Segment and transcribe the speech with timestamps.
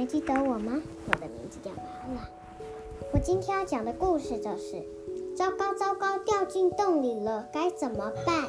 [0.00, 0.80] 还记得我吗？
[1.08, 1.82] 我的名字叫麻
[2.14, 2.26] 辣。
[3.12, 4.82] 我今天要讲的故事就是：
[5.36, 8.48] 糟糕糟糕，掉进洞里了，该怎么办？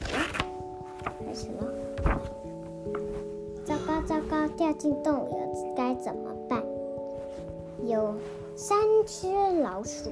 [0.00, 1.72] 开始了。
[3.64, 6.60] 糟糕糟糕，掉进洞里了，该怎么办？
[7.84, 8.12] 有
[8.56, 9.28] 三只
[9.62, 10.10] 老鼠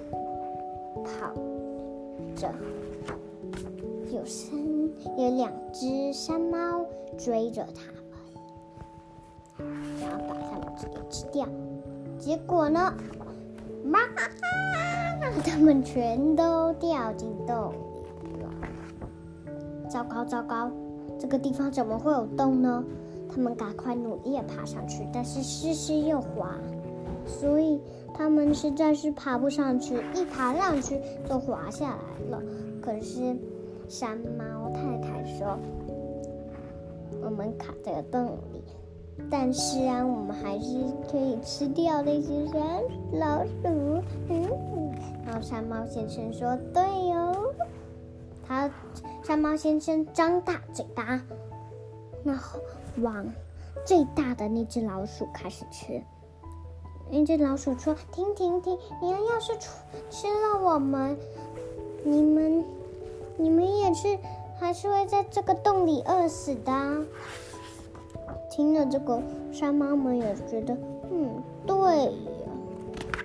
[0.94, 1.34] 跑
[2.36, 2.48] 着，
[4.12, 4.56] 有三
[5.18, 6.86] 有两只山猫
[7.18, 7.82] 追着它
[10.00, 11.46] 然后把它们给吃掉。
[12.18, 12.94] 结果呢，
[13.84, 14.22] 妈妈，
[15.44, 17.72] 它们全都掉进洞
[18.22, 18.50] 里了。
[19.88, 20.70] 糟糕糟糕，
[21.18, 22.84] 这个地方怎么会有洞呢？
[23.34, 26.54] 他们赶快努力爬上去，但是湿湿又滑，
[27.24, 27.80] 所以
[28.12, 29.96] 他们实在是爬不上去。
[30.14, 32.42] 一爬上去就滑下来了。
[32.82, 33.34] 可是
[33.88, 35.58] 山猫太太说
[37.24, 38.62] ：“我们卡在洞里，
[39.32, 42.82] 但是啊，我们还是可以吃掉那些山
[43.14, 44.92] 老鼠。”嗯，
[45.26, 47.52] 然后山猫先生说：“对哦。”
[48.46, 48.70] 他
[49.24, 51.22] 山猫先生张大嘴巴，
[52.22, 52.60] 然后。
[52.98, 53.26] 往
[53.86, 56.02] 最大的那只老鼠开始吃。
[57.10, 58.78] 那只老鼠说：“停停停！
[59.00, 59.70] 你们要是吃
[60.10, 61.16] 吃了我们，
[62.04, 62.62] 你们
[63.38, 64.18] 你们也是
[64.60, 66.72] 还是会在这个洞里饿死的。”
[68.52, 69.18] 听了这个，
[69.50, 70.76] 山猫们也觉得，
[71.10, 72.12] 嗯，对呀。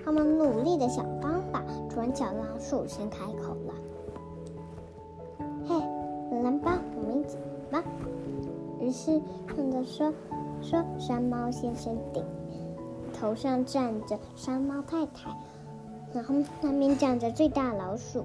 [0.02, 1.62] 他们努力的想方法。
[1.90, 3.74] 突然，小老鼠先开口了
[5.68, 5.74] ：“嘿，
[6.42, 7.36] 来吧，我们一起
[7.70, 7.84] 吧。”
[8.80, 10.10] 于是，看着说
[10.62, 12.24] 说山猫先生顶
[13.12, 15.30] 头上站着山猫太太，
[16.14, 18.24] 然后那边站着最大老鼠，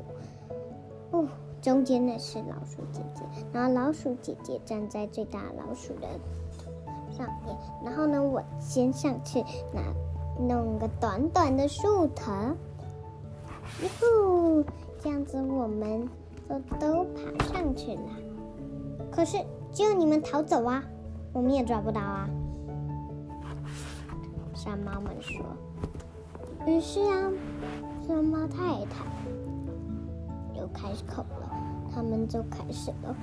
[1.12, 1.28] 哦，
[1.62, 6.08] 中间的是老鼠姐姐，然后老鼠姐姐站在最大老鼠的
[7.13, 9.41] 上面，然后呢，我先上去
[9.72, 9.81] 拿
[10.40, 12.56] 弄个短短的树藤，
[13.81, 14.63] 哟呼，
[15.00, 16.09] 这样子我们
[16.50, 18.09] 就都爬上去了。
[19.12, 19.38] 可是。
[19.75, 20.84] 只有你们逃走啊，
[21.34, 22.29] 我们也抓不到啊。
[24.53, 25.44] 山猫们说。
[26.68, 27.31] 于是啊，
[28.07, 29.03] 山猫太太
[30.56, 31.50] 又开口了，
[31.91, 33.16] 他们就开始了。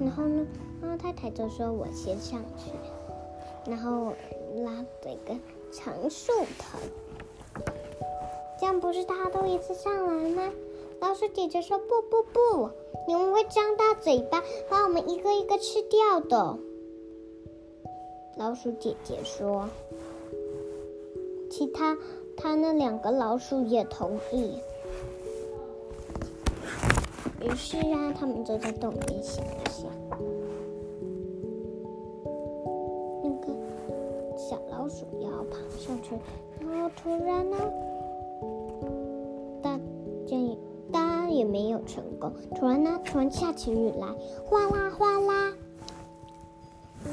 [0.00, 0.44] 然后呢，
[0.82, 2.72] 猫太太就说：“我先上去。”
[3.66, 4.12] 然后
[4.56, 5.34] 拉这个
[5.72, 6.78] 长树藤，
[8.60, 10.52] 这样不是大家都一次上来吗？
[11.00, 12.70] 老鼠姐姐说：“不不不，
[13.06, 16.58] 你们会张大嘴巴，把我们一个一个吃掉的。”
[18.36, 19.68] 老鼠姐姐说
[21.50, 21.98] ：“其他
[22.36, 24.58] 他那两个老鼠也同意。”
[27.42, 29.90] 于是啊，他们就在洞里想了想，
[34.46, 36.14] 小老鼠要爬上去，
[36.60, 37.56] 然后突然呢，
[39.62, 39.80] 大
[40.26, 40.58] 建
[41.30, 42.30] 也没有成功。
[42.54, 44.06] 突然呢，突然下起雨来，
[44.44, 45.54] 哗啦哗啦。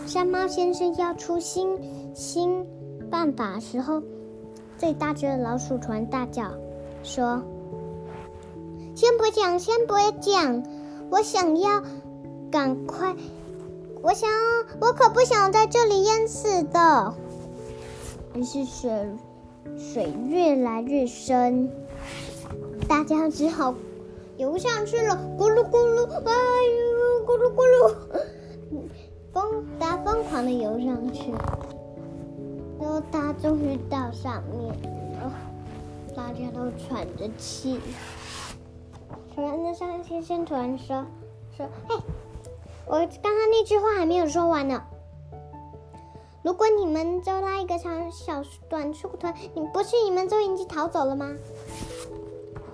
[0.05, 1.79] 山猫先生要出新
[2.13, 2.65] 新
[3.09, 4.03] 办法时候，
[4.77, 6.51] 最大只的老鼠突然大叫
[7.01, 7.41] 说
[8.93, 10.63] ：“先不讲，先不讲，
[11.09, 11.81] 我想要
[12.51, 13.15] 赶快，
[14.01, 14.29] 我想，
[14.79, 17.13] 我可不想在这里淹死的。”
[18.33, 19.07] 于是水
[19.77, 21.69] 水越来越深，
[22.87, 23.73] 大家只好。
[24.37, 27.95] 游上去了，咕噜咕噜，哎呦，咕噜咕噜，
[29.31, 31.31] 疯，大家疯狂的游上去，
[32.79, 34.73] 然后他终于到上面
[35.19, 35.31] 了，
[36.15, 37.79] 大家都喘着气。
[39.35, 41.05] 突然，那山先生突然说
[41.55, 41.95] ：“说，嘿，
[42.85, 44.83] 我刚刚那句话还没有说完呢。
[46.43, 51.31] 如果你们就拉一个长小短粗团，你不是你们就已经逃走了吗？”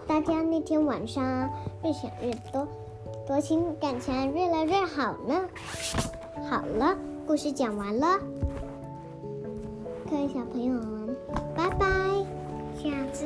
[0.07, 1.49] 大家那天晚上
[1.83, 2.65] 越想越多，
[3.27, 5.49] 多情感情越来越好呢。
[6.49, 8.17] 好了，故事讲完了，
[10.09, 11.17] 各位小朋友们，
[11.53, 11.85] 拜拜，
[12.81, 13.25] 下次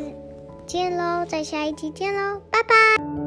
[0.66, 3.21] 见喽，在下一集见喽，拜拜。